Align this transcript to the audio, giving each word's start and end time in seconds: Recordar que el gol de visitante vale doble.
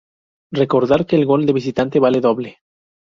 Recordar 0.59 0.99
que 1.05 1.15
el 1.15 1.27
gol 1.27 1.45
de 1.45 1.53
visitante 1.59 1.99
vale 2.05 2.21
doble. 2.29 2.57